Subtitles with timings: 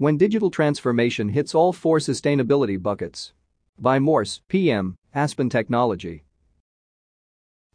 [0.00, 3.32] When digital transformation hits all four sustainability buckets.
[3.80, 6.22] By Morse, PM, Aspen Technology.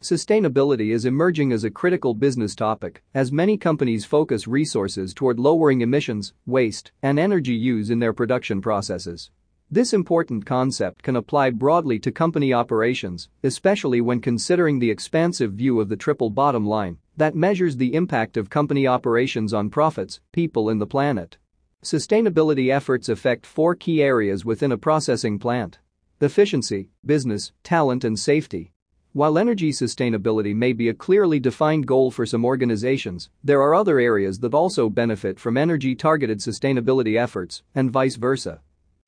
[0.00, 5.82] Sustainability is emerging as a critical business topic as many companies focus resources toward lowering
[5.82, 9.30] emissions, waste, and energy use in their production processes.
[9.70, 15.78] This important concept can apply broadly to company operations, especially when considering the expansive view
[15.78, 20.70] of the triple bottom line that measures the impact of company operations on profits, people,
[20.70, 21.36] and the planet.
[21.84, 25.80] Sustainability efforts affect four key areas within a processing plant
[26.18, 28.72] efficiency, business, talent, and safety.
[29.12, 33.98] While energy sustainability may be a clearly defined goal for some organizations, there are other
[33.98, 38.62] areas that also benefit from energy targeted sustainability efforts, and vice versa.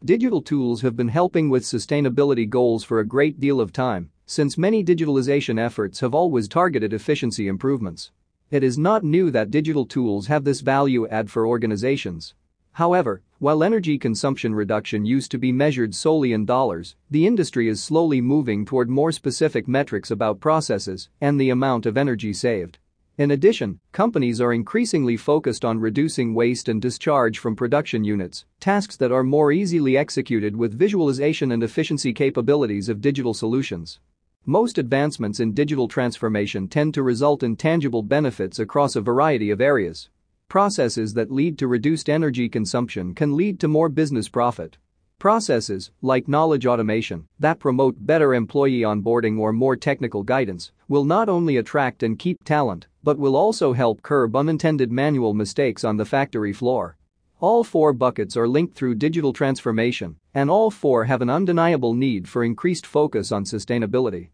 [0.04, 4.58] Digital tools have been helping with sustainability goals for a great deal of time, since
[4.58, 8.12] many digitalization efforts have always targeted efficiency improvements.
[8.50, 12.34] It is not new that digital tools have this value add for organizations.
[12.76, 17.82] However, while energy consumption reduction used to be measured solely in dollars, the industry is
[17.82, 22.78] slowly moving toward more specific metrics about processes and the amount of energy saved.
[23.16, 28.98] In addition, companies are increasingly focused on reducing waste and discharge from production units, tasks
[28.98, 34.00] that are more easily executed with visualization and efficiency capabilities of digital solutions.
[34.44, 39.62] Most advancements in digital transformation tend to result in tangible benefits across a variety of
[39.62, 40.10] areas.
[40.48, 44.78] Processes that lead to reduced energy consumption can lead to more business profit.
[45.18, 51.28] Processes, like knowledge automation, that promote better employee onboarding or more technical guidance, will not
[51.28, 56.04] only attract and keep talent, but will also help curb unintended manual mistakes on the
[56.04, 56.96] factory floor.
[57.40, 62.28] All four buckets are linked through digital transformation, and all four have an undeniable need
[62.28, 64.28] for increased focus on sustainability.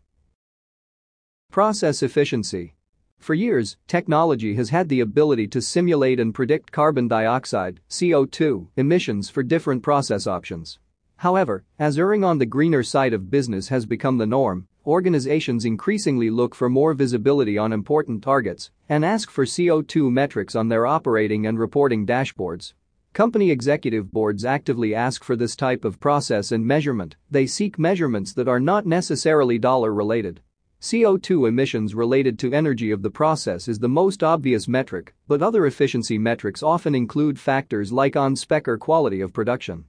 [1.50, 2.74] Process efficiency
[3.22, 9.30] for years, technology has had the ability to simulate and predict carbon dioxide CO2, emissions
[9.30, 10.78] for different process options.
[11.16, 16.30] However, as erring on the greener side of business has become the norm, organizations increasingly
[16.30, 21.46] look for more visibility on important targets and ask for CO2 metrics on their operating
[21.46, 22.74] and reporting dashboards.
[23.12, 28.32] Company executive boards actively ask for this type of process and measurement, they seek measurements
[28.32, 30.40] that are not necessarily dollar related.
[30.82, 35.64] CO2 emissions related to energy of the process is the most obvious metric, but other
[35.66, 39.84] efficiency metrics often include factors like on-spec or quality of production.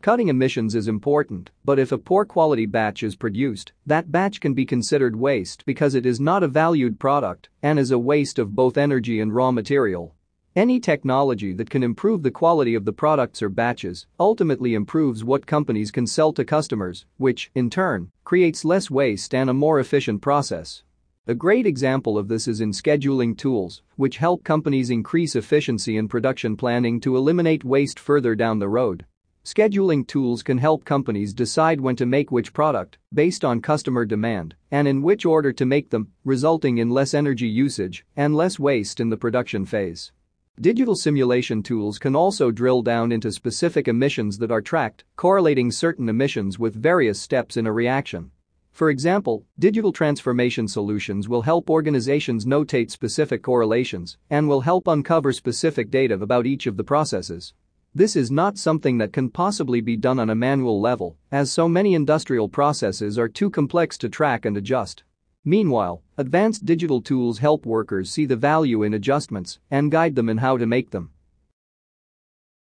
[0.00, 4.54] Cutting emissions is important, but if a poor quality batch is produced, that batch can
[4.54, 8.56] be considered waste because it is not a valued product and is a waste of
[8.56, 10.14] both energy and raw material.
[10.56, 15.46] Any technology that can improve the quality of the products or batches ultimately improves what
[15.46, 20.22] companies can sell to customers, which, in turn, creates less waste and a more efficient
[20.22, 20.82] process.
[21.26, 26.08] A great example of this is in scheduling tools, which help companies increase efficiency in
[26.08, 29.04] production planning to eliminate waste further down the road.
[29.44, 34.54] Scheduling tools can help companies decide when to make which product, based on customer demand,
[34.70, 38.98] and in which order to make them, resulting in less energy usage and less waste
[38.98, 40.10] in the production phase.
[40.60, 46.08] Digital simulation tools can also drill down into specific emissions that are tracked, correlating certain
[46.08, 48.32] emissions with various steps in a reaction.
[48.72, 55.32] For example, digital transformation solutions will help organizations notate specific correlations and will help uncover
[55.32, 57.54] specific data about each of the processes.
[57.94, 61.68] This is not something that can possibly be done on a manual level, as so
[61.68, 65.04] many industrial processes are too complex to track and adjust.
[65.48, 70.36] Meanwhile, advanced digital tools help workers see the value in adjustments and guide them in
[70.36, 71.10] how to make them.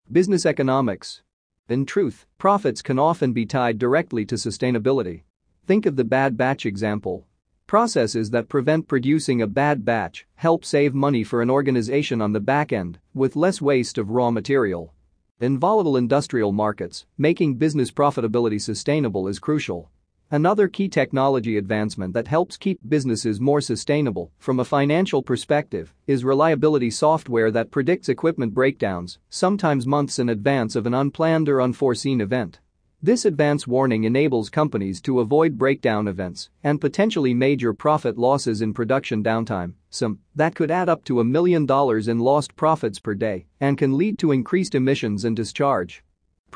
[0.09, 1.21] Business economics.
[1.67, 5.23] In truth, profits can often be tied directly to sustainability.
[5.65, 7.27] Think of the bad batch example.
[7.67, 12.39] Processes that prevent producing a bad batch help save money for an organization on the
[12.39, 14.93] back end with less waste of raw material.
[15.41, 19.91] In volatile industrial markets, making business profitability sustainable is crucial.
[20.29, 26.25] Another key technology advancement that helps keep businesses more sustainable from a financial perspective is
[26.25, 32.19] reliability software that predicts equipment breakdowns, sometimes months in advance of an unplanned or unforeseen
[32.19, 32.59] event.
[33.01, 38.73] This advance warning enables companies to avoid breakdown events and potentially major profit losses in
[38.73, 43.13] production downtime, some that could add up to a million dollars in lost profits per
[43.13, 46.03] day and can lead to increased emissions and discharge.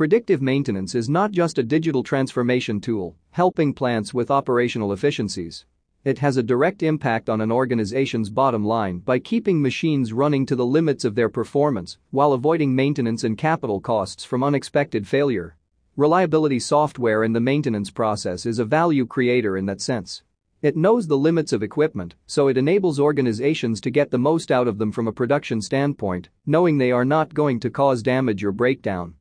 [0.02, 5.68] Predictive maintenance is not just a digital transformation tool, helping plants with operational efficiencies.
[6.04, 10.56] It has a direct impact on an organization's bottom line by keeping machines running to
[10.56, 15.56] the limits of their performance while avoiding maintenance and capital costs from unexpected failure.
[15.96, 20.24] Reliability software in the maintenance process is a value creator in that sense.
[20.64, 24.68] It knows the limits of equipment, so it enables organizations to get the most out
[24.68, 28.52] of them from a production standpoint, knowing they are not going to cause damage or
[28.52, 29.14] breakdown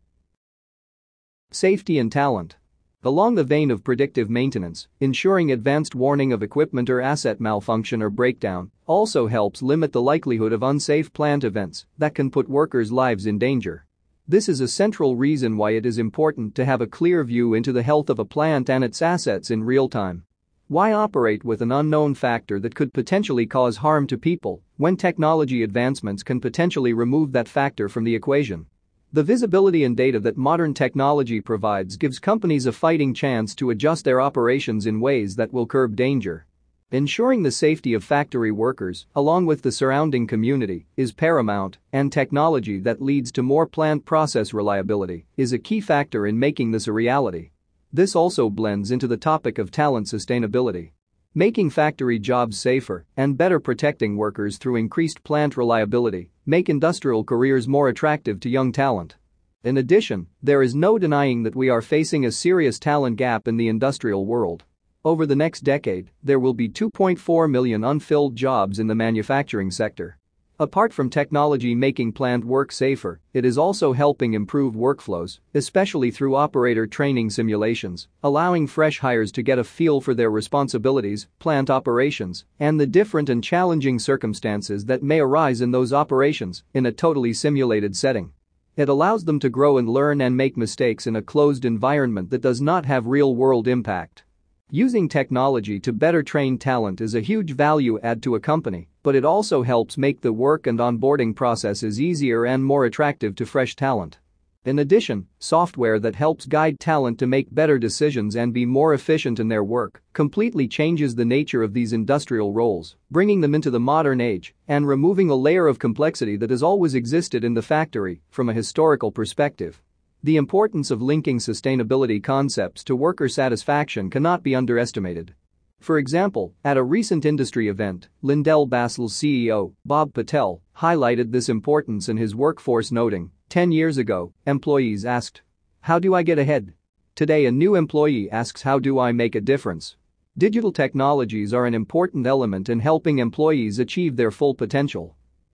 [1.53, 2.55] Safety and talent.
[3.03, 8.09] Along the vein of predictive maintenance, ensuring advanced warning of equipment or asset malfunction or
[8.09, 13.27] breakdown also helps limit the likelihood of unsafe plant events that can put workers' lives
[13.27, 13.85] in danger.
[14.29, 17.73] This is a central reason why it is important to have a clear view into
[17.73, 20.23] the health of a plant and its assets in real time.
[20.69, 25.65] Why operate with an unknown factor that could potentially cause harm to people when technology
[25.65, 28.67] advancements can potentially remove that factor from the equation?
[29.13, 34.05] The visibility and data that modern technology provides gives companies a fighting chance to adjust
[34.05, 36.47] their operations in ways that will curb danger.
[36.93, 42.79] Ensuring the safety of factory workers, along with the surrounding community, is paramount, and technology
[42.79, 46.93] that leads to more plant process reliability is a key factor in making this a
[46.93, 47.51] reality.
[47.93, 50.93] This also blends into the topic of talent sustainability.
[51.35, 57.69] Making factory jobs safer and better protecting workers through increased plant reliability make industrial careers
[57.69, 59.15] more attractive to young talent.
[59.63, 63.57] In addition, there is no denying that we are facing a serious talent gap in
[63.57, 64.65] the industrial world.
[65.05, 70.19] Over the next decade, there will be 2.4 million unfilled jobs in the manufacturing sector.
[70.61, 76.37] Apart from technology making plant work safer, it is also helping improve workflows, especially through
[76.37, 82.45] operator training simulations, allowing fresh hires to get a feel for their responsibilities, plant operations,
[82.59, 87.33] and the different and challenging circumstances that may arise in those operations in a totally
[87.33, 88.31] simulated setting.
[88.77, 92.43] It allows them to grow and learn and make mistakes in a closed environment that
[92.43, 94.25] does not have real world impact.
[94.71, 99.15] Using technology to better train talent is a huge value add to a company, but
[99.15, 103.75] it also helps make the work and onboarding processes easier and more attractive to fresh
[103.77, 104.19] talent.
[104.67, 109.41] In addition, software that helps guide talent to make better decisions and be more efficient
[109.41, 113.81] in their work completely changes the nature of these industrial roles, bringing them into the
[113.81, 118.21] modern age and removing a layer of complexity that has always existed in the factory
[118.29, 119.81] from a historical perspective.
[120.23, 125.35] The importance of linking sustainability concepts to worker satisfaction cannot be underestimated.
[125.81, 132.19] For example, at a recent industry event, LyondellBasell's CEO, Bob Patel, highlighted this importance in
[132.19, 135.41] his workforce noting, 10 years ago, employees asked,
[135.81, 136.75] How do I get ahead?
[137.15, 139.97] Today a new employee asks how do I make a difference?
[140.37, 145.17] Digital technologies are an important element in helping employees achieve their full potential.